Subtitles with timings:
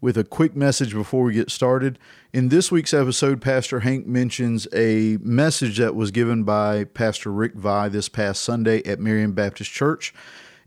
[0.00, 1.98] with a quick message before we get started.
[2.32, 7.54] In this week's episode, Pastor Hank mentions a message that was given by Pastor Rick
[7.54, 10.14] Vi this past Sunday at Marion Baptist Church.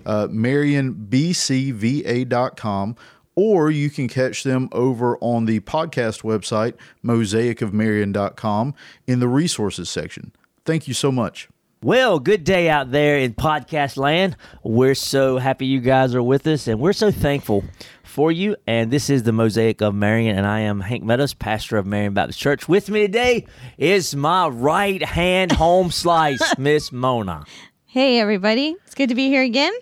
[0.04, 2.96] Uh, marionbcva.com.
[3.34, 8.74] Or you can catch them over on the podcast website, mosaicofmarion.com,
[9.06, 10.32] in the resources section.
[10.64, 11.48] Thank you so much.
[11.82, 14.36] Well, good day out there in podcast land.
[14.62, 17.64] We're so happy you guys are with us, and we're so thankful
[18.04, 18.54] for you.
[18.68, 22.14] And this is the Mosaic of Marion, and I am Hank Meadows, pastor of Marion
[22.14, 22.68] Baptist Church.
[22.68, 23.46] With me today
[23.78, 27.44] is my right hand home slice, Miss Mona.
[27.86, 28.76] Hey, everybody.
[28.84, 29.72] It's good to be here again.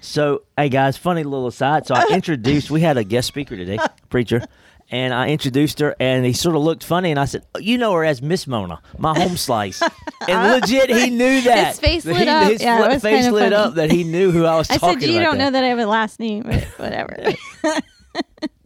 [0.00, 1.86] So, hey guys, funny little aside.
[1.86, 3.78] So, I introduced, we had a guest speaker today,
[4.10, 4.42] preacher,
[4.90, 7.76] and I introduced her, and he sort of looked funny, and I said, oh, "You
[7.78, 9.82] know her as Miss Mona, my home slice."
[10.28, 11.68] And legit, he knew that.
[11.68, 12.50] His face He- lit up.
[12.50, 13.54] His Yeah, fl- face lit funny.
[13.54, 15.44] up that he knew who I was I talking said, You don't that.
[15.44, 17.16] know that I have a last name, but whatever.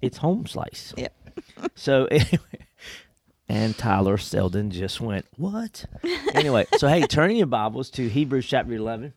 [0.00, 0.92] It's home slice.
[0.96, 1.14] Yep.
[1.77, 2.67] So anyway,
[3.48, 5.84] and Tyler Selden just went, What?
[6.34, 9.12] Anyway, so hey, turning your Bibles to Hebrews chapter 11.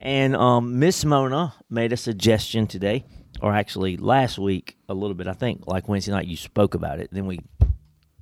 [0.00, 3.04] And um, Miss Mona made a suggestion today,
[3.40, 5.26] or actually last week, a little bit.
[5.26, 7.08] I think like Wednesday night you spoke about it.
[7.12, 7.40] Then we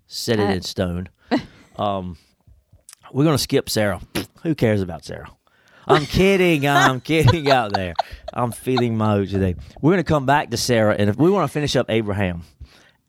[0.07, 1.09] set it Uh, in stone.
[1.79, 2.17] Um,
[3.13, 4.01] we're going to skip Sarah.
[4.43, 5.29] Who cares about Sarah?
[5.87, 6.67] I'm kidding.
[6.67, 7.93] I'm kidding out there.
[8.33, 9.57] I'm feeling my oats today.
[9.83, 12.45] We're going to come back to Sarah, and if we want to finish up Abraham,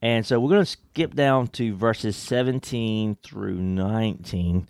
[0.02, 4.68] and so we're going to skip down to verses 17 through 19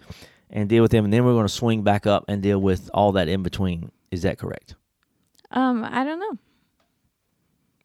[0.50, 2.90] and deal with them, and then we're going to swing back up and deal with
[2.94, 3.92] all that in between.
[4.12, 4.76] Is that correct?
[5.52, 6.38] um, I don't know.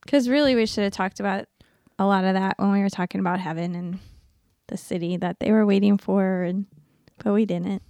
[0.05, 1.47] Because really, we should have talked about
[1.99, 3.99] a lot of that when we were talking about heaven and
[4.67, 6.67] the city that they were waiting for, and
[7.23, 7.83] but we didn't.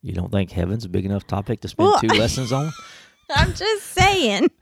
[0.00, 2.70] You don't think heaven's a big enough topic to spend Well, two lessons on?
[3.34, 4.50] I'm just saying.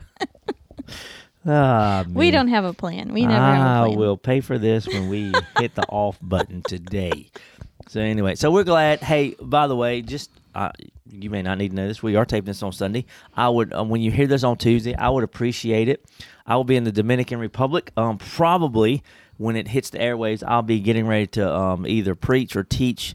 [1.44, 3.12] Ah, We don't have a plan.
[3.12, 6.62] We never have a I will pay for this when we hit the off button
[6.62, 7.30] today.
[7.92, 9.00] So anyway, so we're glad.
[9.00, 10.70] Hey, by the way, just uh,
[11.10, 12.02] you may not need to know this.
[12.02, 13.04] We are taping this on Sunday.
[13.36, 16.02] I would um, when you hear this on Tuesday, I would appreciate it.
[16.46, 17.92] I will be in the Dominican Republic.
[17.98, 19.02] Um, probably
[19.36, 23.14] when it hits the airwaves, I'll be getting ready to um, either preach or teach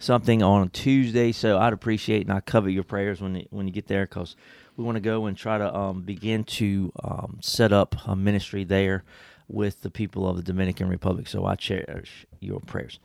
[0.00, 1.30] something on Tuesday.
[1.30, 4.34] So I'd appreciate and I covet your prayers when it, when you get there because
[4.76, 8.64] we want to go and try to um, begin to um, set up a ministry
[8.64, 9.04] there
[9.46, 11.28] with the people of the Dominican Republic.
[11.28, 12.98] So I cherish your prayers.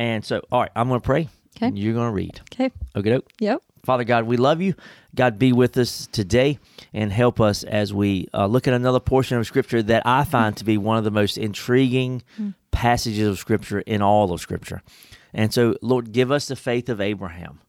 [0.00, 1.28] And so, all right, I'm going to pray.
[1.56, 1.66] Okay.
[1.66, 2.40] And you're going to read.
[2.54, 2.70] Okay.
[2.96, 3.30] Okay, doke.
[3.38, 3.62] Yep.
[3.84, 4.74] Father God, we love you.
[5.14, 6.58] God, be with us today
[6.94, 10.56] and help us as we uh, look at another portion of Scripture that I find
[10.56, 12.22] to be one of the most intriguing
[12.70, 14.80] passages of Scripture in all of Scripture.
[15.34, 17.60] And so, Lord, give us the faith of Abraham.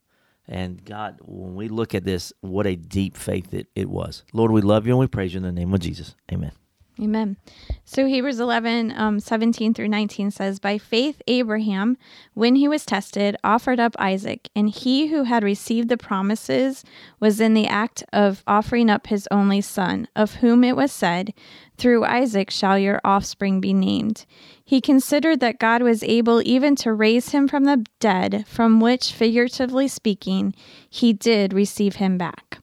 [0.48, 4.24] And God, when we look at this, what a deep faith it, it was.
[4.32, 6.14] Lord, we love you and we praise you in the name of Jesus.
[6.32, 6.52] Amen.
[7.00, 7.38] Amen.
[7.86, 11.96] So Hebrews 11, um, 17 through 19 says, By faith, Abraham,
[12.34, 16.84] when he was tested, offered up Isaac, and he who had received the promises
[17.18, 21.32] was in the act of offering up his only son, of whom it was said,
[21.78, 24.26] Through Isaac shall your offspring be named.
[24.62, 29.12] He considered that God was able even to raise him from the dead, from which,
[29.12, 30.54] figuratively speaking,
[30.90, 32.58] he did receive him back.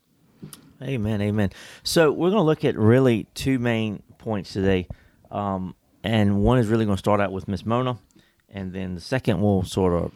[0.82, 1.50] Amen, amen.
[1.84, 4.88] So we're going to look at really two main points today,
[5.32, 7.98] um, and one is really going to start out with Miss Mona,
[8.48, 10.14] and then the second will sort of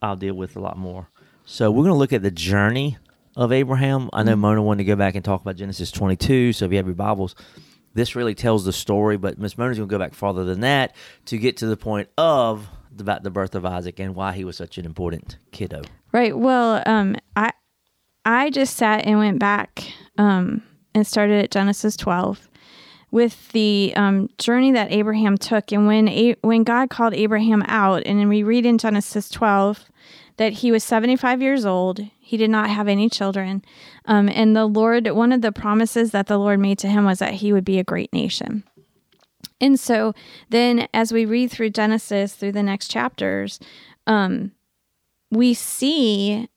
[0.00, 1.08] I'll deal with a lot more.
[1.44, 2.98] So we're going to look at the journey
[3.36, 4.10] of Abraham.
[4.12, 6.52] I know Mona wanted to go back and talk about Genesis 22.
[6.52, 7.34] So if you have your Bibles,
[7.94, 10.94] this really tells the story, but Miss Mona's going to go back farther than that
[11.26, 12.68] to get to the point of
[12.98, 15.82] about the birth of Isaac and why he was such an important kiddo.
[16.12, 16.36] Right.
[16.36, 17.52] Well, um, I
[18.24, 20.62] I just sat and went back um,
[20.94, 22.48] and started at Genesis 12
[23.14, 28.02] with the um, journey that Abraham took, and when A- when God called Abraham out,
[28.04, 29.84] and then we read in Genesis 12
[30.36, 32.00] that he was 75 years old.
[32.18, 33.64] He did not have any children,
[34.06, 35.06] um, and the Lord.
[35.06, 37.78] One of the promises that the Lord made to him was that he would be
[37.78, 38.64] a great nation.
[39.60, 40.12] And so
[40.50, 43.60] then, as we read through Genesis through the next chapters,
[44.08, 44.50] um,
[45.30, 46.48] we see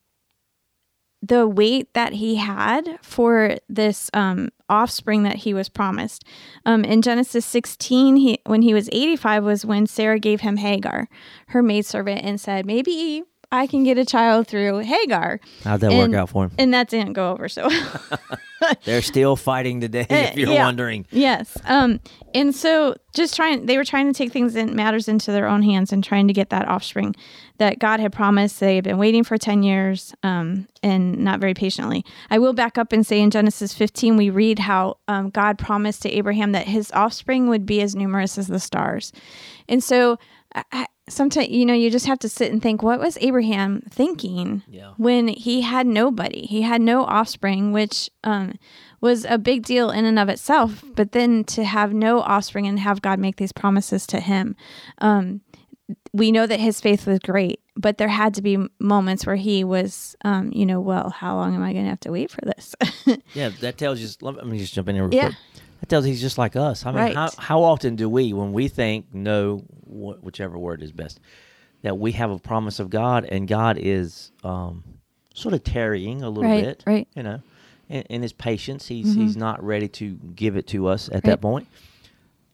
[1.28, 6.24] the weight that he had for this um, offspring that he was promised.
[6.66, 11.10] Um, in Genesis 16, he, when he was 85, was when Sarah gave him Hagar,
[11.48, 15.40] her maidservant, and said, Maybe I can get a child through Hagar.
[15.64, 16.52] How'd that And- work out for him?
[16.58, 18.20] And that didn't go over so well.
[18.86, 20.66] They're still fighting today, if you're Uh, Yeah.
[20.66, 21.06] wondering.
[21.12, 21.58] Yes.
[21.66, 22.00] Um,
[22.34, 25.62] and so just trying, they were trying to take things in matters into their own
[25.62, 27.16] hands and trying to get that offspring
[27.60, 28.60] that God had promised.
[28.60, 32.04] They had been waiting for 10 years um, and not very patiently.
[32.32, 36.02] I will back up and say in Genesis 15, we read how um, God promised
[36.02, 39.14] to Abraham that his offspring would be as numerous as the stars.
[39.70, 40.18] And so
[40.74, 44.63] I, sometimes, you know, you just have to sit and think, what was Abraham thinking
[44.68, 44.92] Yeah.
[44.98, 46.45] when he had nobody?
[46.45, 48.56] He had no offspring, which um,
[49.00, 50.83] was a big deal in and of itself.
[50.95, 54.56] But then to have no offspring and have God make these promises to him,
[55.00, 55.42] um,
[56.18, 59.64] we know that his faith was great, but there had to be moments where he
[59.64, 62.42] was, um, you know, well, how long am I going to have to wait for
[62.42, 62.75] this?
[63.34, 64.08] Yeah, that tells you.
[64.22, 65.25] Let me just jump in here real Yeah.
[65.30, 65.36] quick.
[65.80, 66.86] That tells you he's just like us.
[66.86, 67.16] I mean, Right.
[67.16, 71.19] how, how often do we, when we think, no, wh- whichever word is best,
[71.84, 74.84] that we have a promise of God and God is um,
[75.36, 77.08] sort of tarrying a little Right, bit, right.
[77.16, 77.42] You know,
[77.90, 81.42] in, in his patience, he's he's not ready to give it to us at that
[81.42, 81.68] point.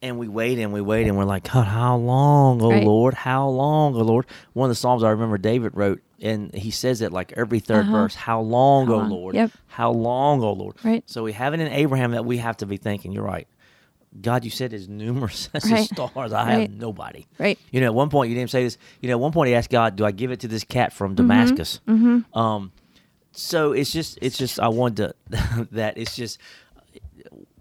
[0.03, 2.83] And we wait and we wait and we're like, God, how long, oh Right.
[2.85, 4.25] Lord, how long, oh Lord?
[4.51, 7.83] One of the psalms I remember David wrote, and he says it like every 3rd
[7.83, 7.91] Uh-huh.
[7.94, 9.09] verse, how long, How oh long?
[9.09, 9.51] Lord, Yep.
[9.67, 10.75] how long, oh Lord?
[10.83, 11.03] Right.
[11.07, 13.47] So we have it in Abraham that we have to be thinking, you're right.
[14.21, 15.89] God, you said as numerous as Right.
[15.95, 16.33] the stars.
[16.33, 16.61] I Right.
[16.63, 17.25] have nobody.
[17.39, 17.57] Right.
[17.71, 18.77] You know, at one point you didn't say this.
[19.00, 20.91] You know, at one point he asked God, "Do I give it to this cat
[20.91, 22.03] from Damascus?" Mm-hmm.
[22.03, 22.71] Damascus?" Um,
[23.31, 26.39] so it's just, it's just, I wanted to that it's just,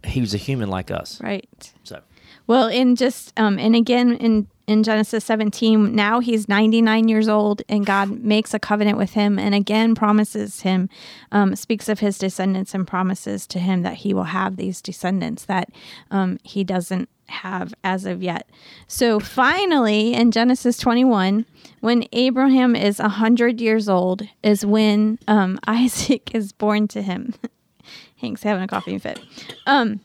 [0.05, 1.21] he was a human like us.
[1.23, 1.49] right.
[1.85, 2.01] So
[2.47, 7.63] Well, in just um, and again in in Genesis 17, now he's 99 years old,
[7.69, 10.89] and God makes a covenant with him, and again promises him,
[11.33, 15.45] um, speaks of his descendants, and promises to him that he will have these descendants
[15.47, 15.71] that
[16.11, 18.49] um, he doesn't have as of yet.
[18.87, 21.45] So finally, in Genesis 21,
[21.81, 27.35] when Abraham is 100 years old, is when um, Isaac is born to him.
[28.17, 29.19] Hank's having a coughing fit.
[29.67, 30.01] Um,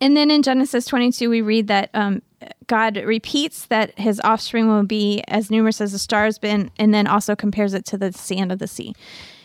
[0.00, 2.22] and then in Genesis 22, we read that um,
[2.66, 7.06] God repeats that his offspring will be as numerous as the stars been, and then
[7.06, 8.94] also compares it to the sand of the sea.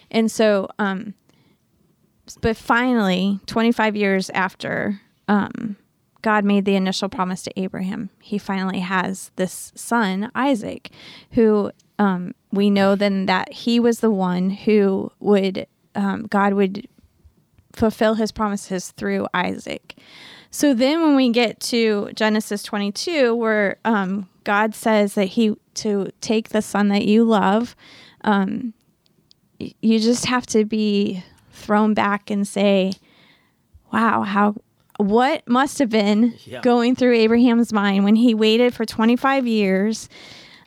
[0.09, 1.13] And so, um,
[2.41, 5.77] but finally, 25 years after um,
[6.21, 10.91] God made the initial promise to Abraham, he finally has this son, Isaac,
[11.31, 15.65] who um, we know then that he was the one who would,
[15.95, 16.87] um, God would
[17.73, 19.95] fulfill his promises through Isaac.
[20.51, 26.09] So then when we get to Genesis 22 where um, God says that he to
[26.19, 27.75] take the son that you love,
[28.25, 28.73] um,
[29.59, 32.93] you just have to be thrown back and say,
[33.93, 34.55] wow, how
[34.97, 36.61] what must have been Yeah.
[36.61, 40.09] going through Abraham's mind when he waited for 25 years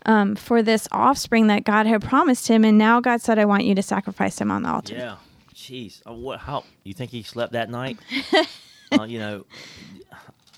[0.06, 3.64] um, for this offspring that God had promised him, and now God said, "I want
[3.64, 5.16] you to sacrifice him on the altar." yeah,
[5.54, 6.40] jeez, uh, what?
[6.40, 7.98] How you think he slept that night?
[9.00, 9.44] uh, you know,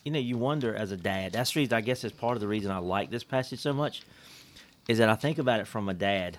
[0.05, 1.33] you know, you wonder as a dad.
[1.33, 1.75] That's the reason.
[1.75, 4.03] I guess is part of the reason I like this passage so much.
[4.88, 6.38] Is that I think about it from a dad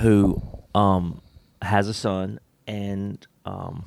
[0.00, 0.42] who
[0.74, 1.20] um,
[1.62, 3.84] has a son and um,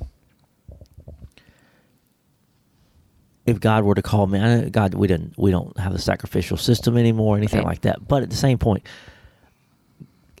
[3.46, 5.98] if God were to call me, I know God, we didn't, we don't have a
[5.98, 8.06] sacrificial system anymore, or anything like that.
[8.06, 8.86] But at the same point,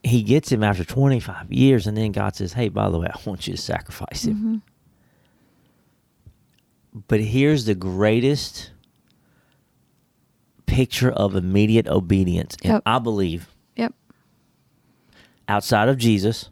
[0.02, 3.18] he gets him after 25 years, and then God says, "Hey, by the way, I
[3.24, 4.62] want you to sacrifice him."
[7.08, 8.70] But here's the greatest
[10.66, 12.82] picture of immediate obedience, and Yep.
[12.86, 13.94] I believe Yep.
[15.48, 16.50] outside of Jesus,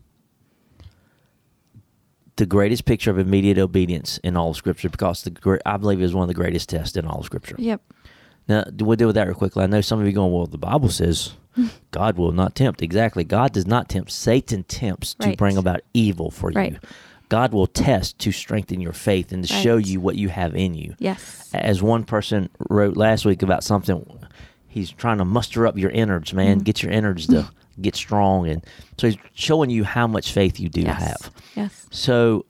[2.36, 6.04] the greatest picture of immediate obedience in all of Scripture, because the I believe it
[6.04, 7.56] is one of the greatest tests in all of Scripture.
[7.58, 7.80] Yep.
[8.48, 9.62] Now, we'll deal with that real quickly.
[9.62, 11.34] I know some of you going, well, the Bible says
[11.92, 12.82] God will not tempt.
[12.82, 13.22] Exactly.
[13.24, 14.10] God does not tempt.
[14.10, 16.72] Satan tempts to bring about evil for Right.
[16.72, 16.78] you.
[17.32, 20.74] God will test to strengthen your faith and to show you what you have in
[20.74, 20.94] you.
[20.98, 21.48] Yes.
[21.54, 24.04] As one person wrote last week about something,
[24.68, 26.56] he's trying to muster up your innards, man.
[26.56, 26.64] Mm-hmm.
[26.64, 28.46] Get your innards to get strong.
[28.50, 28.62] And
[28.98, 31.00] so he's showing you how much faith you do Yes.
[31.02, 31.30] have.
[31.56, 31.86] Yes.
[31.90, 32.44] So,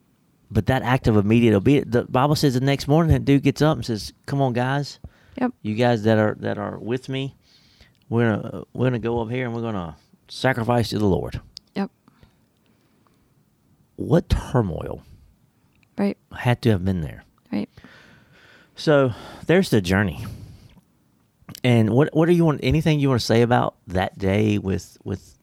[0.50, 3.62] but that act of immediate obedience, the Bible says the next morning that dude gets
[3.62, 4.98] up and says, "Come on, guys,
[5.40, 5.52] Yep.
[5.62, 7.36] you guys that are that are with me,
[8.08, 9.94] we're gonna we're gonna go up here and we're gonna
[10.28, 11.40] sacrifice to the Lord."
[14.06, 15.02] What turmoil
[15.99, 16.16] Right.
[16.37, 17.25] had to have been there?
[17.52, 17.68] Right.
[18.76, 19.12] So
[19.47, 20.25] there's the journey.
[21.64, 22.61] And what what do you want?
[22.62, 25.38] Anything you want to say about that day with with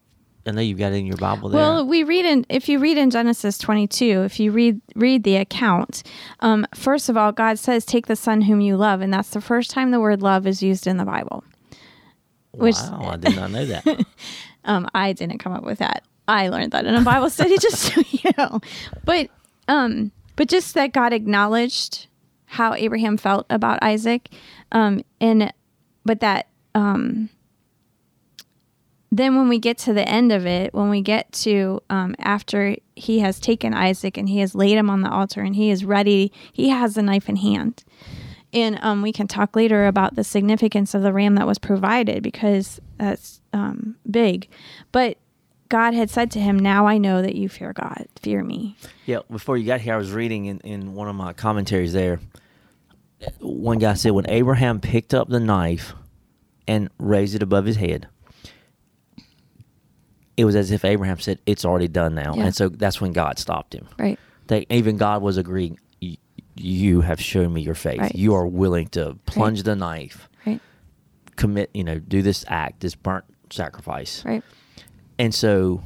[0.48, 1.62] I know you've got it in your Bible there.
[1.62, 5.36] Well, we read in if you read in Genesis 22, if you read read the
[5.36, 6.01] account,
[6.39, 9.42] um, first of all, God says, "Take the son whom you love," and that's the
[9.42, 11.44] first time the word "love" is used in the Bible.
[12.51, 13.86] which- wow, I did not know that.
[14.66, 16.04] Um, I didn't come up with that.
[16.30, 18.62] I learned that in a Bible study, just so you know.
[19.04, 19.30] But
[19.68, 22.08] um, but just that God acknowledged
[22.46, 24.30] how Abraham felt about Isaac,
[24.72, 25.54] um, and
[26.06, 27.30] but that um,
[29.12, 32.76] then when we get to the end of it, when we get to um, after
[32.96, 35.84] he has taken Isaac and he has laid him on the altar and he is
[35.84, 37.84] ready, he has the knife in hand.
[38.54, 42.24] And um, we can talk later about the significance of the ram that was provided
[42.24, 44.48] because that's um, big.
[44.92, 45.18] But
[45.70, 48.76] God had said to him, Now I know that you fear God, fear me.
[49.06, 52.20] yeah, before you got here, I was reading in, in one of my commentaries there.
[53.40, 55.94] One guy said when Abraham picked up the knife
[56.68, 58.08] and raised it above his head,
[60.38, 62.46] it was as if Abraham said, "It's already done now," Yeah.
[62.46, 63.88] and so that's when God stopped him.
[63.98, 64.18] Right.
[64.48, 65.80] That even God was agreeing.
[66.02, 66.18] "Y-
[66.56, 68.00] You have shown me your faith.
[68.00, 68.16] Right.
[68.16, 70.60] You are willing to plunge the knife, Right.
[71.36, 74.24] commit, you know, do this act, this burnt sacrifice.
[74.26, 74.44] Right.
[75.20, 75.84] And so,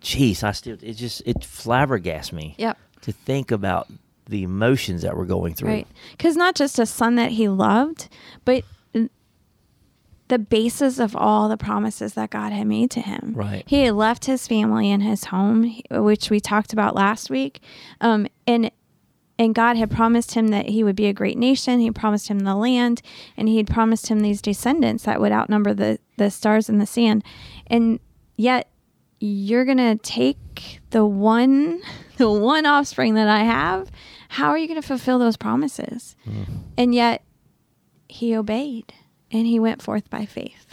[0.00, 2.54] jeez, I still it just it flabbergasts me.
[2.58, 2.78] Yep.
[3.02, 3.88] To think about
[4.26, 5.70] the emotions that we're going through.
[5.70, 5.88] Right.
[6.12, 8.08] Because not just a son that he loved,
[8.44, 8.62] but
[10.30, 13.32] the basis of all the promises that God had made to him.
[13.34, 13.64] Right.
[13.66, 17.60] He had left his family and his home, which we talked about last week.
[18.00, 18.70] Um, and
[19.38, 21.80] and God had promised him that he would be a great nation.
[21.80, 23.00] He promised him the land,
[23.38, 26.84] and he had promised him these descendants that would outnumber the, the stars in the
[26.84, 27.24] sand.
[27.66, 28.00] And
[28.40, 28.68] yet
[29.20, 31.80] you're gonna take the one
[32.16, 33.90] the one offspring that I have.
[34.28, 36.16] How are you gonna fulfill those promises?
[36.24, 36.42] Hmm.
[36.78, 37.22] And yet
[38.08, 38.92] he obeyed
[39.30, 40.66] and he went forth by faith.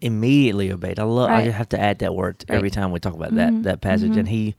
[0.00, 0.98] Immediately obeyed.
[0.98, 1.30] I love.
[1.30, 1.44] I Right.
[1.46, 3.62] just have to add that word every time we talk about that mm-hmm.
[3.62, 4.10] that passage.
[4.10, 4.18] Mm-hmm.
[4.20, 4.54] And he,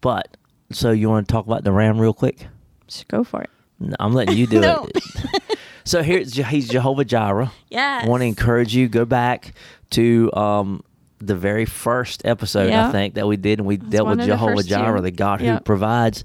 [0.00, 0.36] but
[0.72, 2.48] so you want to talk about the ram real quick?
[2.88, 3.50] Just go for it.
[3.78, 4.88] No, I'm letting you do No.
[4.94, 5.58] it.
[5.84, 7.52] so here's he's Jehovah Jireh.
[7.70, 8.00] Yeah.
[8.02, 9.52] I want to encourage you go back
[9.90, 10.82] to um,
[11.20, 12.88] the very first episode Yeah.
[12.88, 14.62] I think that we did, and we dealt with Jehovah.
[14.62, 16.24] Jireh, the God who provides.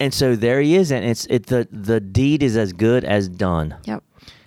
[0.00, 3.28] And so there he is, and it's it the the deed is as good as
[3.28, 3.76] done.
[3.84, 4.02] Yep.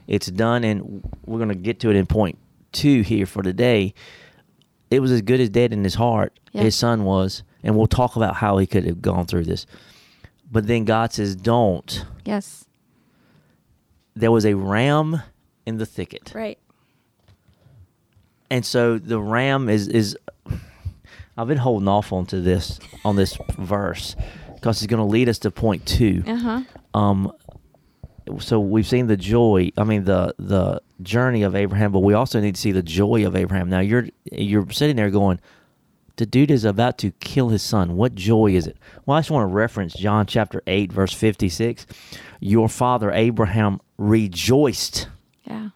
[0.08, 2.38] It's done, and we're going to get to it in point
[2.72, 3.94] two here for today.
[4.92, 6.40] It was as good as dead in his heart.
[6.52, 6.64] Yeah.
[6.64, 9.66] His son was, and we'll talk about how he could have gone through this.
[10.52, 12.66] But then God says, "Don't." Yes.
[14.16, 15.22] There was a ram
[15.66, 16.58] in the thicket, Right.
[18.50, 20.18] And so the ram is is.
[21.38, 24.16] I've been holding off onto this on this verse
[24.54, 26.24] because it's going to lead us to point two.
[26.26, 26.62] Uh huh.
[26.94, 27.32] um
[28.40, 32.40] so we've seen the joy i mean the the journey of abraham but we also
[32.40, 35.40] need to see the joy of abraham now you're you're sitting there going
[36.16, 39.30] the dude is about to kill his son what joy is it well i just
[39.30, 41.86] want to reference john chapter 8 verse 56
[42.40, 45.08] your father abraham rejoiced
[45.44, 45.70] Yeah.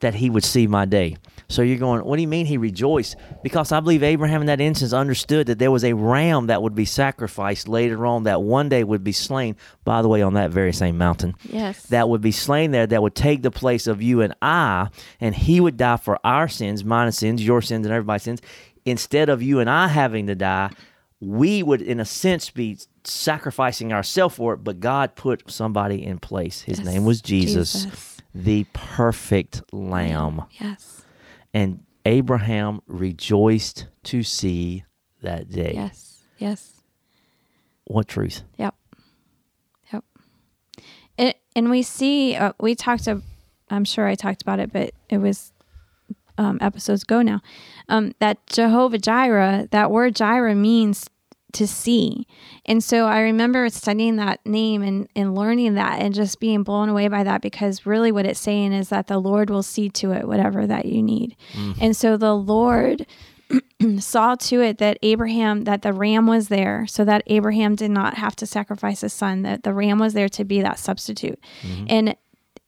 [0.00, 1.18] that he would see my day.
[1.50, 3.16] So you're going, what do you mean he rejoiced?
[3.42, 6.74] Because I believe Abraham in that instance understood that there was a ram that would
[6.74, 10.50] be sacrificed later on that one day would be slain, by the way, on that
[10.50, 11.34] very same mountain.
[11.44, 11.84] Yes.
[11.84, 14.88] That would be slain there, that would take the place of you and I,
[15.20, 18.42] and he would die for our sins, mine sins, your sins, and everybody's sins.
[18.84, 20.70] Instead of you and I having to die,
[21.20, 26.18] we would, in a sense, be sacrificing ourselves for it, but God put somebody in
[26.18, 26.60] place.
[26.62, 28.16] His Yes, name was Jesus Jesus.
[28.34, 30.42] the perfect lamb.
[30.60, 30.97] Yes.
[31.54, 34.84] And Abraham rejoiced to see
[35.22, 35.72] that day.
[35.74, 36.22] Yes.
[36.38, 36.82] Yes.
[37.84, 38.42] What truth?
[38.56, 38.74] Yep.
[39.92, 40.04] Yep.
[41.16, 43.22] And, and we see, uh, we talked, to,
[43.70, 45.52] I'm sure I talked about it, but it was
[46.36, 47.40] um, episodes ago now,
[47.88, 51.08] um, that Jehovah Jireh, that word Jireh means
[51.52, 52.26] to see.
[52.66, 56.88] And so I remember studying that name and, and learning that and just being blown
[56.88, 60.12] away by that because really what it's saying is that the Lord will see to
[60.12, 61.36] it whatever that you need.
[61.52, 61.80] Mm-hmm.
[61.80, 63.06] And so the Lord
[63.98, 68.14] saw to it that Abraham that the ram was there so that Abraham did not
[68.14, 71.40] have to sacrifice his son that the ram was there to be that substitute.
[71.62, 71.86] Mm-hmm.
[71.88, 72.16] And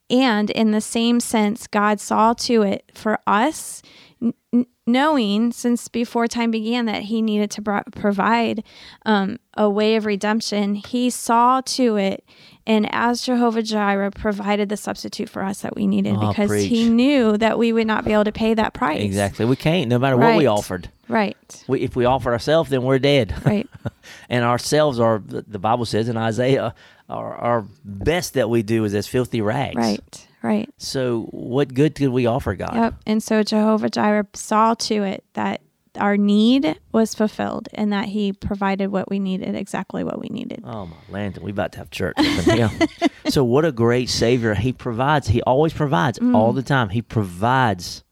[0.09, 3.83] and in the same sense God saw to it for us
[4.23, 8.65] n- knowing since before time began that he needed to bro- provide
[9.07, 12.25] um, a way of redemption he saw to it
[12.67, 16.89] and as jehovah jireh provided the substitute for us that we needed Oh, because he
[16.89, 19.45] knew that we would not be able to pay that price Exactly.
[19.47, 20.89] We can't, no matter what we offered.
[21.09, 23.35] right We, if we offer ourselves, then we're dead.
[23.47, 23.69] right
[24.29, 26.75] and ourselves are, the the Bible says in Isaiah,
[27.09, 29.77] our, our best that we do is as filthy rags.
[29.77, 32.75] right right So what good could we offer God?
[32.75, 32.95] Yep.
[33.07, 35.61] And so Jehovah Jireh saw to it that
[35.99, 40.63] our need was fulfilled and that he provided what we needed, exactly what we needed.
[40.65, 42.17] Oh my Landon, we about to have church.
[43.29, 44.55] so what a great Savior.
[44.55, 45.27] He provides.
[45.29, 46.37] He always provides Mm.
[46.37, 46.91] all the time.
[46.91, 48.05] He provides.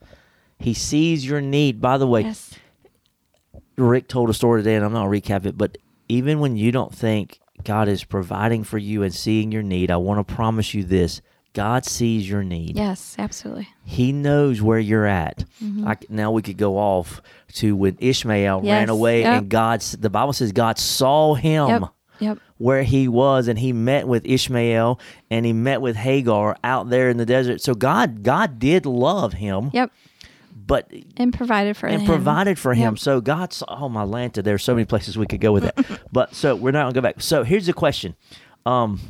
[0.59, 1.81] He sees your need.
[1.81, 2.53] By the way, Yes.
[3.77, 6.73] Rick told a story today, and I'm not gonna recap it, but even when you
[6.73, 10.75] don't think God is providing for you and seeing your need, I want to promise
[10.75, 11.21] you this:
[11.59, 12.77] God sees your need.
[12.77, 13.69] Yes, absolutely.
[13.85, 15.45] He knows where you're at.
[15.85, 17.21] I c now we could go off
[17.55, 19.43] to when Ishmael ran away, yep.
[19.43, 19.81] and God.
[19.81, 21.83] The Bible says God saw him Yep.
[22.21, 22.39] Yep.
[22.59, 24.99] where he was and he met with Ishmael
[25.31, 27.61] and he met with Hagar out there in the desert.
[27.61, 29.91] So God God did love him, Yep.
[30.67, 32.07] but And provided for and him.
[32.07, 32.95] provided for him.
[32.95, 32.99] Yep.
[32.99, 35.77] So God saw oh my Lanta, there's so many places we could go with that.
[36.13, 37.21] but so we're not gonna go back.
[37.21, 38.15] So here's the question.
[38.67, 39.01] Um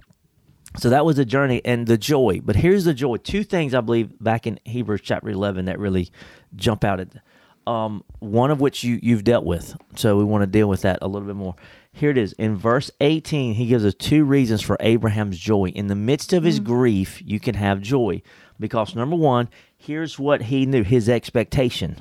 [0.78, 2.40] so that was the journey and the joy.
[2.42, 3.16] But here's the joy.
[3.16, 6.10] Two things I believe back in Hebrews chapter 11 that really
[6.56, 7.08] jump out at
[7.66, 9.76] um, one of which you, you've dealt with.
[9.96, 11.54] So we want to deal with that a little bit more.
[11.92, 12.32] Here it is.
[12.34, 15.70] In verse 18, he gives us two reasons for Abraham's joy.
[15.70, 18.22] In the midst of his grief, you can have joy.
[18.60, 22.00] Because number one, here's what he knew his expectation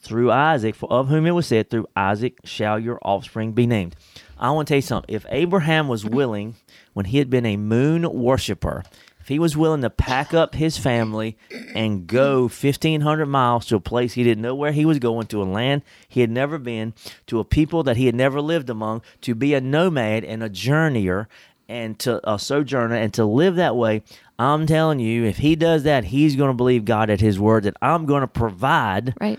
[0.00, 3.96] through Isaac, for of whom it was said, through Isaac shall your offspring be named.
[4.38, 5.14] I want to tell you something.
[5.14, 6.56] If Abraham was willing,
[6.94, 8.82] when he had been a moon worshiper,
[9.20, 11.36] if he was willing to pack up his family
[11.74, 15.42] and go 1,500 miles to a place he didn't know where he was going, to
[15.42, 16.94] a land he had never been,
[17.26, 20.48] to a people that he had never lived among, to be a nomad and a
[20.48, 21.26] journeyer
[21.68, 24.02] and to a sojourner and to live that way,
[24.38, 27.64] I'm telling you, if he does that, he's going to believe God at his word
[27.64, 29.38] that I'm going to provide Right.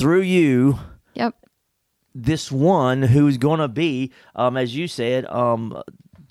[0.00, 0.78] Through you
[1.14, 1.34] Yep.
[2.14, 5.82] this one who's going to be, um, as you said, um,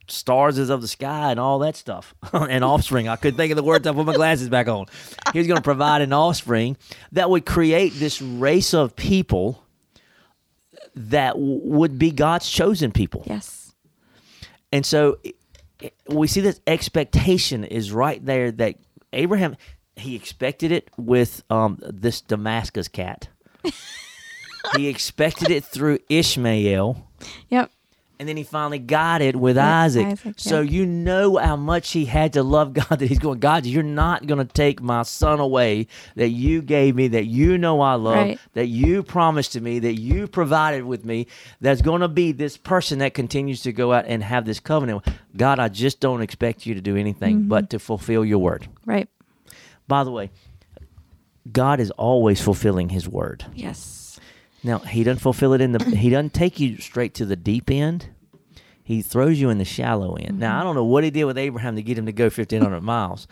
[0.07, 3.07] stars is of the sky and all that stuff, and offspring.
[3.07, 3.85] I couldn't think of the words.
[3.87, 4.85] I put my glasses back on.
[5.33, 6.77] He's going to provide an offspring
[7.11, 9.63] that would create this race of people
[10.95, 13.23] that w- would be God's chosen people.
[13.27, 13.73] Yes.
[14.71, 15.19] And so
[16.07, 18.75] we see this expectation is right there that
[19.13, 19.55] Abraham
[19.95, 23.27] he expected it with um, this Damascus cat.
[24.75, 27.07] he expected it through Ishmael,
[27.49, 27.71] Yep.
[28.19, 30.05] and then he finally got it with Isaac.
[30.05, 30.71] Isaac, So yeah.
[30.71, 34.27] you know how much he had to love God that he's going, God, you're not
[34.27, 38.15] going to take my son away that you gave me, that you know I love,
[38.15, 38.39] Right.
[38.53, 41.27] that you promised to me, that you provided with me.
[41.61, 45.07] That's going to be this person that continues to go out and have this covenant.
[45.37, 47.47] God, I just don't expect you to do anything Mm-hmm.
[47.49, 48.67] but to fulfill your word.
[48.85, 49.07] Right.
[49.87, 50.29] By the way,
[51.51, 53.45] God is always fulfilling his word.
[53.53, 54.19] Yes.
[54.63, 55.83] Now he doesn't fulfill it in the.
[55.95, 58.07] He doesn't take you straight to the deep end.
[58.83, 60.39] He throws you in the shallow end.
[60.39, 62.61] Now I don't know what he did with Abraham to get him to go fifteen
[62.61, 63.27] hundred miles,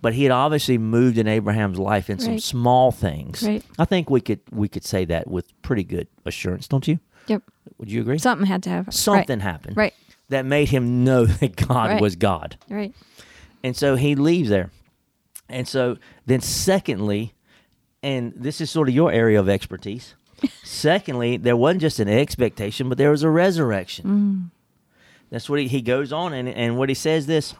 [0.00, 3.42] but he had obviously moved in Abraham's life in some small things.
[3.42, 3.62] Right.
[3.78, 6.98] I think we could we could say that with pretty good assurance, don't you?
[7.26, 7.42] Yep.
[7.78, 8.18] Would you agree?
[8.18, 8.92] Something had to happen.
[8.92, 9.92] Something happened Right.
[10.30, 12.00] that made him know that God Right.
[12.00, 12.56] was God.
[12.70, 12.76] Right.
[12.76, 12.94] Right.
[13.62, 14.70] And so he leaves there.
[15.50, 17.34] And so then, secondly,
[18.02, 20.14] and this is sort of your area of expertise.
[20.62, 24.04] secondly, there wasn't just an expectation, but there was a resurrection.
[24.04, 24.50] Mm.
[25.30, 27.54] That's what he, he goes on, and, and what he says this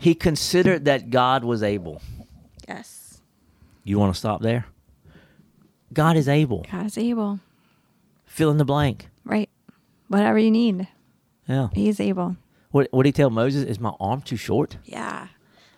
[0.00, 2.00] he considered that God was able.
[2.66, 3.20] Yes.
[3.84, 4.64] You want to stop there?
[5.92, 6.64] God is able.
[6.70, 7.40] God is able.
[8.24, 9.08] Fill in the blank.
[9.24, 9.50] Right.
[10.08, 10.88] Whatever you need,
[11.46, 11.68] Yeah.
[11.74, 12.36] He's able.
[12.70, 13.64] What what did he tell Moses?
[13.64, 14.78] Is my arm too short?
[14.84, 15.28] Yeah.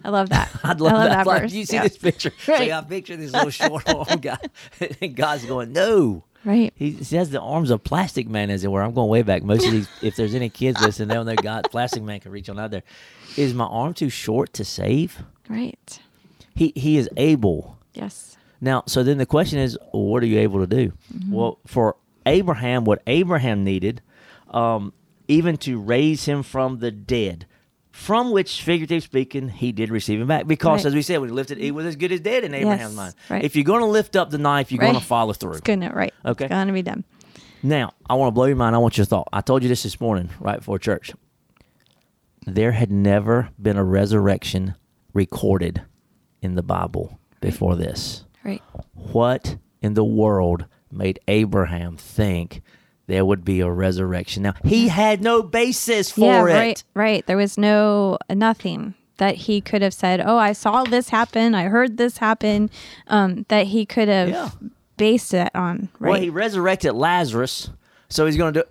[0.04, 0.50] I love that.
[0.64, 1.24] I'd love, I love that.
[1.24, 1.82] that, Like, you see Yeah.
[1.84, 2.32] this picture?
[2.48, 2.68] Right.
[2.70, 4.38] So I picture this little short arm guy,
[5.00, 6.72] and God's going, "No." Right.
[6.74, 8.82] He he has the arms of Plastic Man, as it were.
[8.82, 9.42] I'm going way back.
[9.44, 12.48] Most of these, if there's any kids listening, they'll know God, Plastic Man can reach
[12.48, 12.82] on out there.
[13.36, 15.22] Is my arm too short to save?
[15.48, 16.00] Right.
[16.54, 17.78] He he is able.
[17.94, 18.36] Yes.
[18.60, 20.92] Now, so then the question is, what are you able to do?
[21.14, 21.32] Mm-hmm.
[21.32, 24.00] Well, for Abraham, what Abraham needed,
[24.50, 24.92] um,
[25.28, 27.46] even to raise him from the dead,
[27.92, 30.46] from which, figuratively speaking, he did receive him back.
[30.46, 30.86] Because, Right.
[30.86, 32.96] as we said, when he lifted, he was as good as dead in Abraham's Yes,
[32.96, 33.14] mind.
[33.28, 33.44] right.
[33.44, 35.52] If you're going to lift up the knife, you're going to follow through.
[35.52, 35.82] It's good.
[35.94, 36.12] Right.
[36.24, 36.46] Okay.
[36.46, 37.04] It's gonna be done.
[37.62, 38.74] Now, I want to blow your mind.
[38.74, 39.28] I want your thought.
[39.32, 41.12] I told you this this morning, right before church.
[42.46, 44.74] There had never been a resurrection
[45.12, 45.82] recorded
[46.40, 48.24] in the Bible before this.
[48.42, 48.62] Right.
[48.94, 52.62] What in the world made Abraham think
[53.12, 54.42] there would be a resurrection?
[54.44, 56.54] Now, he had no basis for yeah.
[56.54, 56.58] it.
[56.58, 56.84] Right.
[56.94, 57.26] Right.
[57.26, 60.22] There was no nothing that he could have said.
[60.24, 61.54] Oh, I saw this happen.
[61.54, 62.70] I heard this happen.
[63.08, 64.50] Um, that he could have Yeah.
[64.96, 65.90] based it on.
[65.98, 66.10] Right.
[66.12, 67.68] Well, he resurrected Lazarus,
[68.08, 68.68] so he's going to do.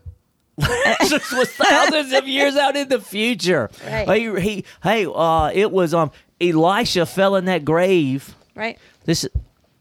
[0.67, 3.69] Lazarus was thousands of years out in the future.
[3.85, 4.09] Right.
[4.19, 8.35] He, he, hey, uh, it was um Elisha fell in that grave.
[8.55, 8.79] right.
[9.05, 9.27] This,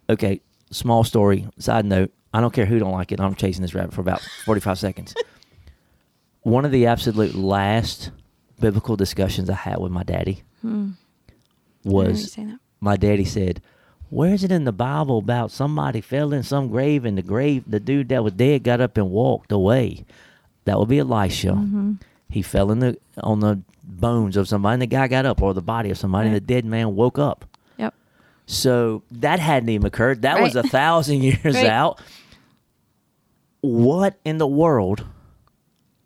[0.09, 1.47] okay, small story.
[1.59, 3.21] Side note: I don't care who don't like it.
[3.21, 5.15] I'm chasing this rabbit for about 45 seconds.
[6.43, 8.11] One of the absolute last
[8.61, 10.91] biblical discussions I had with my daddy Hmm.
[11.85, 12.39] I remember you was
[12.81, 13.63] my daddy said,
[14.11, 17.65] "Where is it in the Bible about somebody fell in some grave and the grave
[17.67, 20.05] the dude that was dead got up and walked away?"
[20.65, 21.53] That would be Elisha.
[21.53, 21.93] Mm-hmm.
[22.29, 25.55] He fell in the on the bones of somebody, and the guy got up, or
[25.55, 27.47] the body of somebody, and the dead man woke up.
[28.53, 30.23] So that hadn't even occurred.
[30.23, 31.67] That was a thousand years Right.
[31.67, 32.01] out.
[33.61, 35.05] What in the world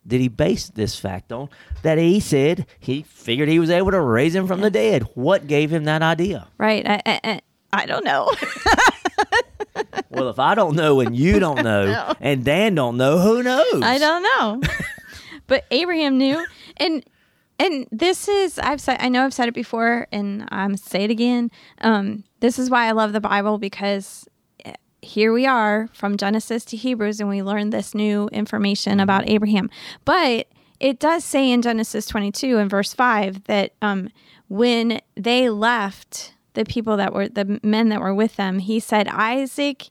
[0.07, 1.49] did he base this fact on?
[1.83, 5.05] That he said he figured he was able to raise him from the dead.
[5.15, 6.49] What gave him that idea?
[6.59, 6.87] Right.
[6.87, 7.41] I, I, I-
[7.73, 8.31] I don't know.
[10.11, 12.15] Well, if I don't know and you don't know, No.
[12.21, 13.83] and Dan don't know, who knows?
[13.83, 14.61] I don't know.
[15.49, 17.05] but Abraham knew, and
[17.59, 21.11] and this is I've said I know I've said it before, and I'm say it
[21.11, 21.51] again.
[21.81, 24.29] Um, this is why I love the Bible because
[25.01, 29.71] here we are from Genesis to Hebrews, and we learn this new information about Abraham.
[30.05, 34.11] But it does say in Genesis 22 and verse 5 that um,
[34.49, 39.09] when they left the people that were the men that were with them, he said,
[39.09, 39.89] Isaac,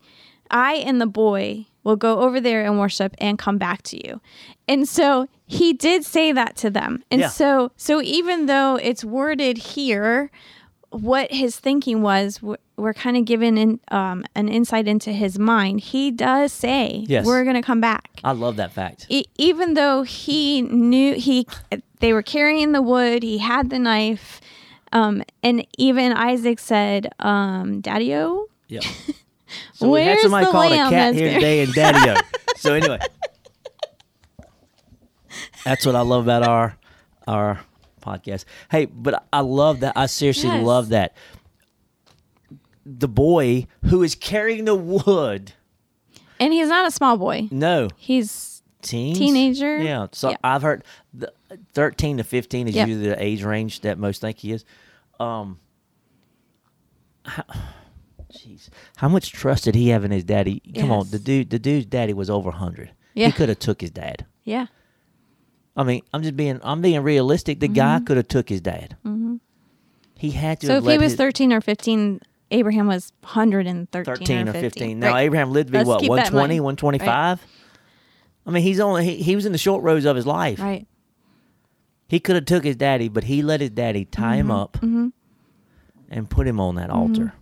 [0.51, 4.21] I and the boy will go over there and worship and come back to you.
[4.67, 7.03] And so he did say that to them.
[7.09, 7.29] And Yeah.
[7.29, 10.29] so so even though it's worded here,
[10.93, 15.79] what his thinking was, we're, kind of given in, um, an insight into his mind.
[15.81, 17.25] He does say, Yes.
[17.25, 19.05] "We're going to come back." I love that fact.
[19.09, 21.47] e- even though he knew he
[21.99, 24.41] they were carrying the wood he had the knife
[24.91, 28.81] um, and even isaac said um, daddy-o Yeah.
[29.73, 32.15] So we had somebody the called a cat here today and Daddy-O.
[32.55, 32.97] so anyway,
[35.63, 36.77] that's what I love about our
[37.27, 37.59] our
[38.03, 38.45] podcast.
[38.69, 39.93] Hey, but I love that.
[39.95, 40.65] I seriously Yes.
[40.65, 41.15] love that.
[42.85, 45.53] The boy who is carrying the wood.
[46.39, 49.77] and he's not a small boy No, he's teens, Teenager?
[49.81, 50.07] Yeah.
[50.11, 50.37] So Yeah.
[50.43, 51.31] I've heard the
[51.73, 52.87] thirteen to fifteen is Yep.
[52.87, 54.65] usually the age range that most think he is.
[55.19, 55.59] Um.
[57.25, 57.43] how-
[58.33, 60.59] Jeez, how much trust did he have in his daddy?
[60.75, 62.91] Come on, the dude, the dude's daddy was over hundred.
[63.13, 63.27] Yeah.
[63.27, 64.25] He could have took his dad.
[64.43, 64.65] yeah
[65.75, 67.59] I mean, I'm just being, I'm being realistic.
[67.59, 68.95] The guy could have took his dad.
[69.05, 69.35] Mm-hmm.
[70.17, 70.67] He had to.
[70.67, 74.99] so if he was his- 13 or 15 abraham was 113 13 or 15, 15.
[74.99, 75.21] Now Right.
[75.23, 76.63] Abraham lived to be Let's what, keep that in 120, mind.
[76.63, 77.41] 125?
[78.45, 80.59] I mean, he's only he, he was in the short rows of his life.
[80.59, 80.85] right
[82.07, 85.07] He could have took his daddy, but he let his daddy tie him up Mm-hmm.
[86.11, 87.33] and put him on that altar.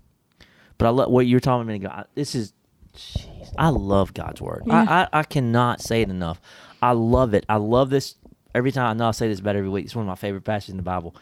[0.77, 1.81] But I love what you're talking about.
[1.83, 2.53] minute This is,
[2.95, 4.63] jeez, I love God's word.
[4.65, 4.85] Yeah.
[4.87, 6.39] I, I I cannot say it enough.
[6.81, 7.45] I love it.
[7.49, 8.15] I love this.
[8.53, 9.85] Every time I know I say this about every week.
[9.85, 11.15] It's one of my favorite passages in the Bible.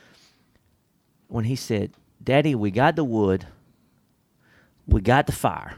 [1.27, 1.91] When he said,
[2.23, 3.45] "Daddy, we got the wood,
[4.87, 5.75] we got the fire.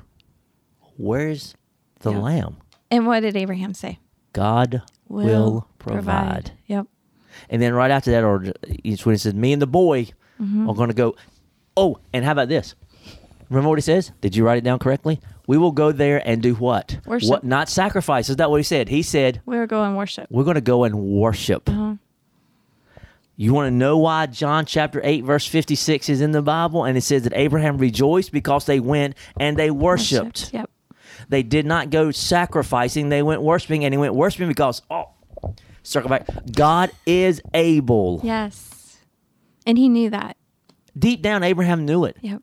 [0.97, 1.55] Where's
[1.99, 2.19] the Yeah.
[2.19, 2.57] lamb?
[2.93, 3.99] and what did abraham say
[4.33, 6.51] God will, provide.
[6.67, 6.87] yep
[7.49, 8.51] And then right after that, or
[8.83, 10.07] it's when it says, "Me and the boy
[10.41, 10.69] Mm-hmm.
[10.69, 11.15] are going to go."
[11.77, 12.75] Oh, and how about this?
[13.51, 14.13] Remember what he says?
[14.21, 15.19] Did you write it down correctly?
[15.45, 16.97] We will go there and do what?
[17.05, 17.29] Worship.
[17.29, 17.43] What?
[17.43, 18.29] Not sacrifice.
[18.29, 18.87] Is that what he said?
[18.87, 21.95] He said, we're going worship "We're going to go and worship." Uh-huh.
[23.35, 26.97] You want to know why John chapter 8 verse 56 is in the Bible and
[26.97, 30.53] it says that Abraham rejoiced because they went and they worshiped.
[30.53, 30.69] yep
[31.27, 35.09] They did not go sacrificing, they went worshiping and he went worshiping because oh
[35.83, 36.27] circle back.
[36.53, 38.21] God is able.
[38.23, 38.99] yes
[39.65, 40.37] and he knew that
[40.97, 42.15] Deep down Abraham knew it.
[42.21, 42.41] yep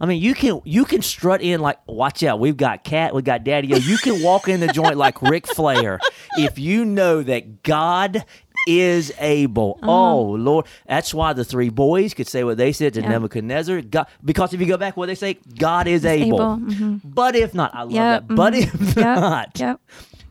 [0.00, 3.22] I mean, you can you can strut in like, watch out, we've got cat, we
[3.22, 3.72] got daddy.
[3.74, 3.76] O.
[3.76, 6.00] You can walk in the joint like Ric Flair
[6.36, 8.24] if you know that God
[8.66, 9.78] is able.
[9.82, 9.92] Uh-huh.
[9.92, 13.10] Oh Lord, that's why the three boys could say what they said to Yeah.
[13.10, 13.82] Nebuchadnezzar.
[13.82, 16.26] God, because if you go back, what they say, God is able.
[16.38, 17.00] able, mhm.
[17.04, 18.34] But if not, I love Yep, that.
[18.34, 18.62] But mhm.
[18.62, 19.80] if Yep, not, yep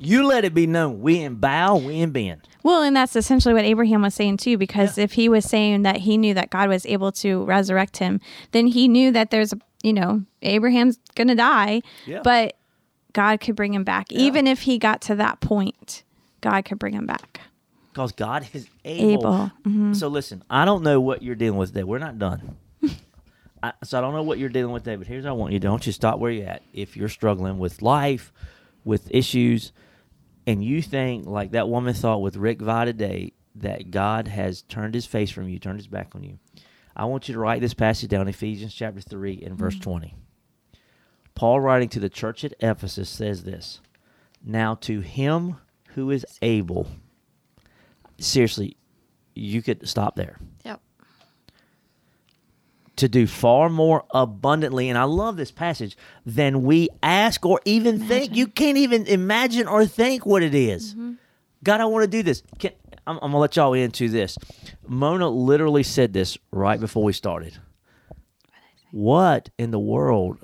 [0.06, 2.48] you let it be known, we in bow, we in bend.
[2.64, 5.98] Well, and that's essentially what Abraham was saying too, because if he was saying that
[5.98, 9.58] he knew that God was able to resurrect him, then he knew that there's, a
[9.84, 12.22] you know, Abraham's going to die, Yeah.
[12.24, 12.56] but
[13.12, 14.12] God could bring him back.
[14.12, 16.04] Even if he got to that point,
[16.42, 17.42] God could bring him back.
[17.92, 19.12] Because God is able.
[19.14, 19.52] Able.
[19.68, 19.94] Mm-hmm.
[19.94, 21.84] So listen, I don't know what you're dealing with today.
[21.84, 22.56] We're not done.
[23.64, 25.54] I, so I don't know what you're dealing with today, but here's what I want
[25.54, 25.68] you to do.
[25.68, 26.64] I want you to stop where you're at.
[26.74, 28.34] If you're struggling with life,
[28.84, 29.72] with issues,
[30.46, 34.96] and you think like that woman thought with Rick Va today that God has turned
[34.96, 36.40] his face from you, turned his back on you,
[36.96, 39.84] I want you to write this passage down, Ephesians chapter 3 and verse mm-hmm.
[39.84, 40.16] 20.
[41.36, 43.80] Paul writing to the church at Ephesus says this
[44.44, 45.58] Now to him
[45.90, 46.88] who is able,
[48.20, 48.78] seriously,
[49.34, 50.38] you could stop there.
[50.64, 50.82] Yep.
[52.96, 54.90] To do far more abundantly.
[54.90, 58.36] And I love this passage than we ask or even think.
[58.36, 60.94] You can't even imagine or think what it is.
[60.94, 61.14] Mm-hmm.
[61.64, 62.44] God, I want to do this.
[62.60, 62.72] Can,
[63.08, 64.38] I'm, I'm going to let y'all into this.
[64.88, 67.58] Mona literally said this right before we started.
[68.92, 70.38] What in the world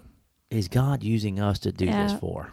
[0.49, 2.51] is God using us to do this for?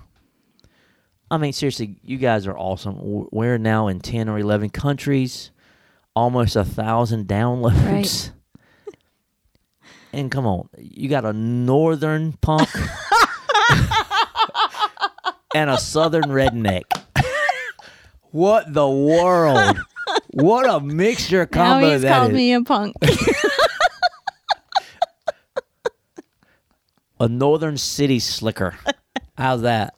[1.31, 2.99] I mean, seriously, you guys are awesome.
[3.33, 5.51] We're now in 10 or 11 countries,
[6.15, 8.31] almost a thousand downloads.
[10.17, 12.71] And come on, you got a northern punk
[15.55, 16.85] and a southern redneck.
[18.31, 19.77] what the world?
[20.31, 22.37] What a mixture combo Now he's that called is.
[22.37, 22.97] me a punk.
[27.19, 28.77] A northern city slicker.
[29.39, 29.95] How's that?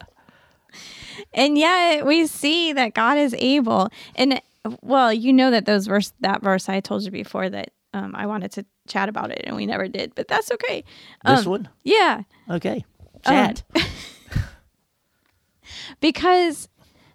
[1.33, 3.89] and yet we see that God is able.
[4.15, 4.41] And
[4.81, 8.25] well, you know that those verse that verse I told you before that um, I
[8.25, 10.83] wanted to chat about it and we never did, but that's okay.
[11.25, 11.69] This Um, one?
[11.83, 12.85] Yeah, Okay.
[13.25, 13.63] Um, Chat.
[15.99, 16.69] because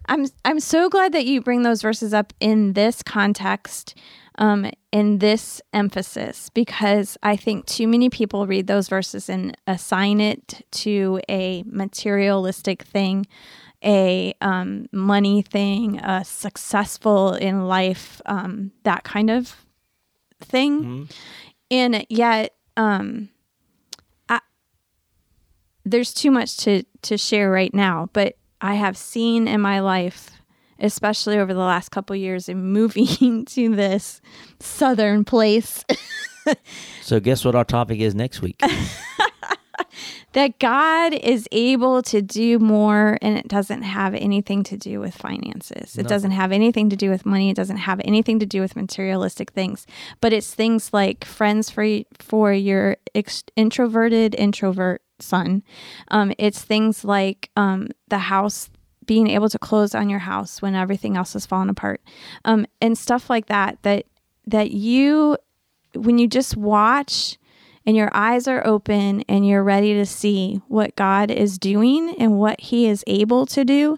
[0.07, 3.97] I'm I'm so glad that you bring those verses up in this context,
[4.37, 10.21] um, in this emphasis, because I think too many people read those verses and assign
[10.21, 13.25] it to a materialistic thing,
[13.83, 19.64] a um, money thing, a successful in life, um, that kind of
[20.41, 21.09] thing,
[21.71, 22.53] and yet.
[22.77, 23.29] Um,
[24.27, 24.41] I,
[25.85, 30.31] there's too much to to share right now but i have seen in my life
[30.77, 34.19] especially over the last couple years in moving to this
[34.59, 35.85] southern place
[37.01, 38.61] so guess what our topic is next week?
[40.35, 45.15] that god is able to do more and it doesn't have anything to do with
[45.15, 45.97] finances.
[45.97, 46.09] It No.
[46.09, 47.49] doesn't have anything to do with money.
[47.49, 49.87] It doesn't have anything to do with materialistic things.
[50.21, 51.85] But it's things like friends for
[52.19, 55.63] for your ex- introverted introvert son.
[56.09, 58.69] Um, it's things like um, the house
[59.05, 62.01] being able to close on your house when everything else has fallen apart.
[62.43, 64.05] Um, and stuff like that that
[64.47, 65.37] that you
[65.95, 67.37] when you just watch
[67.85, 72.37] and your eyes are open and you're ready to see what God is doing and
[72.39, 73.97] what He is able to do,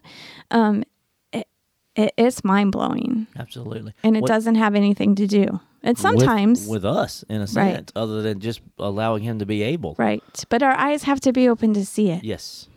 [0.51, 0.83] um,
[1.31, 1.47] it,
[1.95, 3.27] it, it's mind blowing.
[3.37, 3.93] Absolutely.
[4.03, 5.59] And it What- doesn't have anything to do.
[5.83, 7.47] And sometimes, with, us in a Right.
[7.75, 9.95] sense, other than just allowing him to be able.
[9.97, 10.21] right.
[10.49, 12.23] But our eyes have to be open to see it.
[12.25, 12.67] Yes.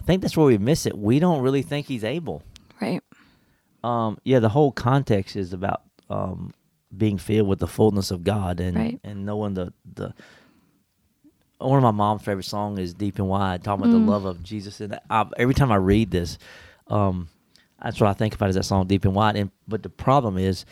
[0.00, 0.96] I think that's where we miss it.
[0.96, 2.42] We don't really think he's able.
[2.80, 3.02] Right.
[3.82, 6.52] Um, yeah, the whole context is about um,
[6.96, 9.00] being filled with the fullness of God and Right.
[9.02, 10.14] and knowing the the.
[11.64, 14.04] One of my mom's favorite songs is "Deep and Wide," talking about Mm.
[14.04, 14.80] the love of Jesus.
[14.80, 16.38] And I, every time I read this,
[16.88, 17.28] um,
[17.82, 20.36] that's what I think about is that song "Deep and Wide." And but the problem
[20.38, 20.64] is,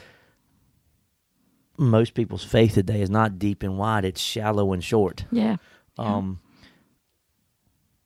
[1.79, 5.25] most people's faith today is not deep and wide; it's shallow and short.
[5.33, 5.57] Yeah.
[5.99, 6.41] Um,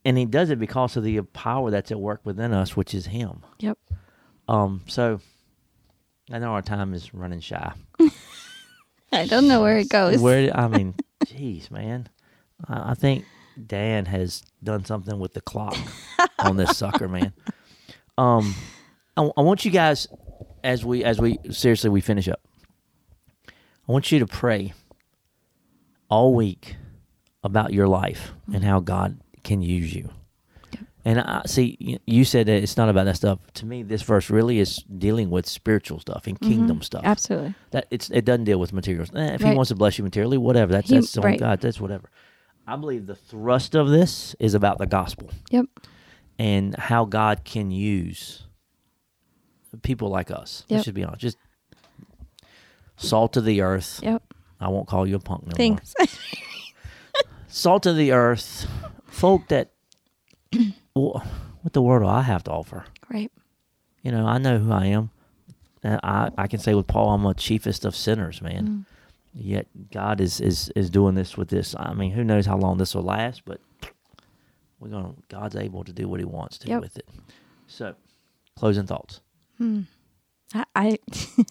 [0.05, 3.07] and he does it because of the power that's at work within us, which is
[3.07, 3.43] Him.
[3.59, 3.79] Yep.
[4.49, 5.21] Um, so
[6.31, 7.73] I know our time is running shy.
[9.13, 10.21] I don't know where it goes.
[10.21, 10.95] Where I mean,
[11.27, 12.09] jeez, man,
[12.69, 13.25] I, think
[13.67, 15.77] Dan has done something with the clock
[16.39, 17.33] on this sucker, man.
[18.19, 18.55] Um,
[19.17, 20.09] I, I want you guys,
[20.65, 22.41] as we as we seriously we finish up,
[23.49, 24.73] I want you to pray
[26.09, 26.77] all week
[27.45, 30.11] about your life and how God can use you.
[31.05, 33.39] And I see you said that it's not about that stuff.
[33.55, 37.03] To me, this verse really is dealing with spiritual stuff and kingdom stuff.
[37.05, 37.55] Absolutely.
[37.71, 39.11] That it's it doesn't deal with materials.
[39.15, 40.73] Eh, if he wants to bless you materially, whatever.
[40.73, 41.39] That's He- that's on right.
[41.39, 41.61] God.
[41.61, 42.11] That's whatever.
[42.67, 45.67] I believe the thrust of this is about the gospel Yep.
[46.39, 48.43] and how God can use
[49.83, 50.65] people like us.
[50.69, 50.77] Yep.
[50.77, 51.21] Let's just be honest.
[51.21, 51.37] Just
[52.97, 54.01] salt of the earth.
[54.03, 54.23] Yep.
[54.61, 55.57] I won't call you a punk no more.
[55.57, 55.95] Thanks.
[57.49, 58.67] Salt of the earth,
[59.07, 59.71] folk that.
[60.95, 61.25] well,
[61.63, 62.85] what the world do I have to offer?
[63.11, 63.31] right.
[64.03, 65.11] You know, I know who I am.
[65.83, 68.69] I, I can say with Paul, I'm a chiefest of sinners, man.
[68.69, 68.85] Mm.
[69.39, 71.75] Yet God is, is is doing this with this.
[71.79, 73.61] I mean, who knows how long this will last, but
[74.81, 75.13] we're gonna.
[75.29, 76.81] God's able to do what He wants to Yep.
[76.81, 77.07] with it.
[77.67, 77.95] So,
[78.57, 79.21] closing thoughts.
[79.61, 80.99] I, I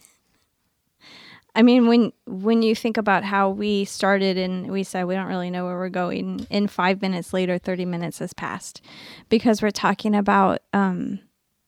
[1.56, 5.28] I mean when when you think about how we started and we said we don't
[5.28, 8.82] really know where we're going in 5 minutes later 30 minutes has passed
[9.30, 11.20] because we're talking about um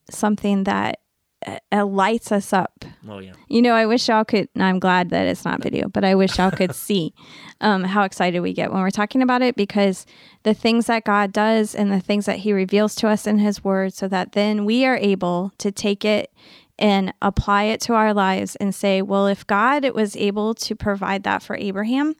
[0.10, 0.99] something that
[1.45, 2.84] uh, uh, lights us up.
[3.08, 6.04] Oh yeah, You know, I wish y'all could I'm glad that it's not video, but
[6.04, 7.13] I wish y'all could see
[7.62, 10.06] um how excited we get when we're talking about it because
[10.43, 13.63] the things that God does and the things that he reveals to us in his
[13.63, 16.32] word so that then we are able to take it
[16.80, 21.23] and apply it to our lives and say, well, if God was able to provide
[21.23, 22.15] that for Abraham,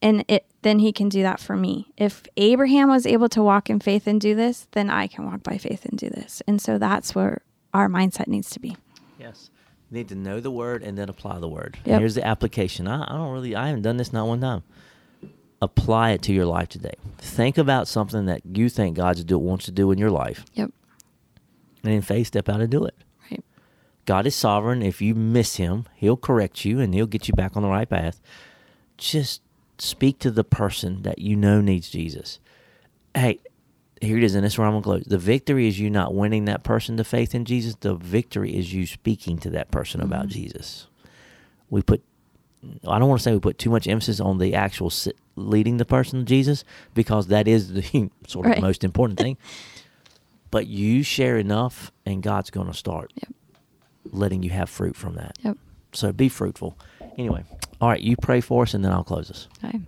[0.00, 1.92] and it then he can do that for me.
[1.96, 5.42] If Abraham was able to walk in faith and do this, then I can walk
[5.42, 6.42] by faith and do this.
[6.46, 7.42] And so that's where
[7.74, 8.76] our mindset needs to be.
[9.18, 9.50] Yes.
[9.90, 11.78] You need to know the word and then apply the word.
[11.84, 12.00] Yep.
[12.00, 12.86] Here's the application.
[12.88, 14.62] I, I don't really, I haven't done this not one time.
[15.60, 16.94] Apply it to your life today.
[17.18, 20.72] Think about something that you think God's do, wants to do in your life, Yep.
[21.84, 22.96] and in faith, step out and do it.
[23.30, 23.44] Right.
[24.06, 24.82] God is sovereign.
[24.82, 27.88] If you miss Him, He'll correct you and He'll get you back on the right
[27.88, 28.20] path.
[28.98, 29.40] Just
[29.78, 32.40] speak to the person that you know needs Jesus.
[33.14, 33.38] Hey,
[34.02, 35.04] here it is, and this is where I'm going to close.
[35.04, 37.76] The victory is you not winning that person to faith in Jesus.
[37.76, 40.40] The victory is you speaking to that person about mm-hmm.
[40.40, 40.88] Jesus.
[41.70, 42.02] We put,
[42.86, 44.92] I don't want to say we put too much emphasis on the actual
[45.36, 48.60] leading the person to Jesus because that is the sort of Right.
[48.60, 49.36] most important thing.
[50.50, 53.32] But you share enough, and God's going to start Yep.
[54.12, 55.38] letting you have fruit from that.
[55.42, 55.56] Yep.
[55.94, 56.76] So be fruitful.
[57.16, 57.44] Anyway,
[57.80, 59.48] all right, you pray for us, and then I'll close us.
[59.64, 59.80] Okay.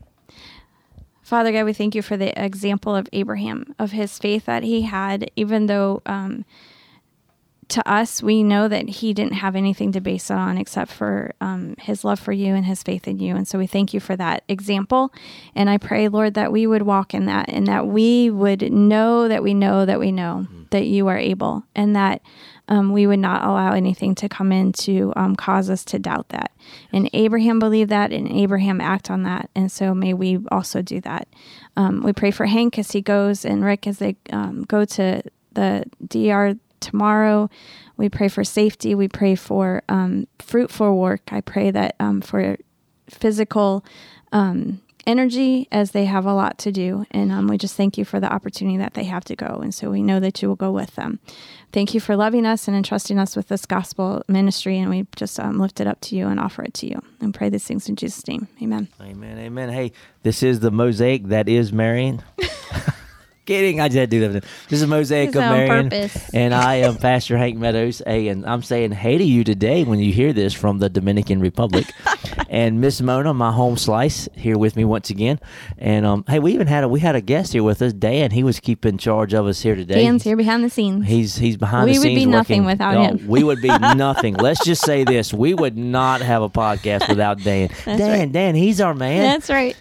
[1.25, 4.83] Father God, we thank you for the example of Abraham, of his faith that he
[4.83, 6.45] had, even though um,
[7.69, 11.33] to us, we know that he didn't have anything to base it on except for
[11.41, 13.35] um, his love for you and his faith in you.
[13.37, 15.13] And so we thank you for that example.
[15.55, 19.29] And I pray, Lord, that we would walk in that and that we would know
[19.29, 22.21] that we know that we know that you are able and that
[22.69, 26.31] um, we would not allow anything to come in to um, cause us to doubt
[26.31, 26.51] that.
[26.93, 29.51] And Abraham believed that, and Abraham act on that.
[29.55, 31.29] And so may we also do that.
[31.77, 35.23] Um, we pray for Hank as he goes, and Rick as they um, go to
[35.53, 37.51] the DR tomorrow.
[37.97, 38.95] We pray for safety.
[38.95, 41.23] We pray for um, fruitful work.
[41.33, 42.57] I pray that um, for
[43.09, 43.85] physical
[44.33, 47.07] um, energy as they have a lot to do.
[47.11, 49.61] And um, we just thank you for the opportunity that they have to go.
[49.63, 51.21] And so we know that you will go with them.
[51.73, 54.79] Thank you for loving us and entrusting us with this gospel ministry.
[54.79, 57.35] And we just um, lift it up to you and offer it to you and
[57.35, 58.49] pray these things in Jesus' name.
[58.63, 58.89] Amen.
[59.01, 59.71] Amen, amen.
[59.71, 62.23] Hey, this is the mosaic that is Marion.
[63.47, 64.45] Kidding, I just to do that.
[64.71, 68.01] This is mosaic It's of Marion, and I am Pastor Hank Meadows.
[68.07, 71.41] Hey, and I'm saying hey to you today when you hear this from the Dominican
[71.41, 71.85] Republic,
[72.49, 75.39] and Miss Mona, my home slice, here with me once again.
[75.77, 78.31] And um, hey, we even had a we had a guest here with us, Dan.
[78.31, 80.03] He was keeping charge of us here today.
[80.05, 81.07] Dan's here behind the scenes.
[81.07, 82.05] He's he's behind We the scenes.
[82.05, 82.65] We would be nothing working.
[82.65, 83.29] without Oh, him.
[83.29, 84.37] We would be nothing.
[84.37, 87.69] Let's just say this: we would not have a podcast without Dan.
[87.85, 88.33] Dan, right.
[88.33, 89.21] Dan, he's our man.
[89.21, 89.77] That's right.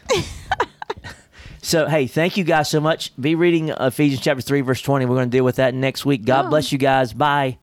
[1.66, 3.16] So, hey, thank you guys so much.
[3.20, 5.06] Be reading uh, Ephesians chapter 3, verse 20.
[5.06, 6.26] We're going to deal with that next week.
[6.26, 6.50] God Oh.
[6.50, 7.14] bless you guys.
[7.14, 7.58] Bye.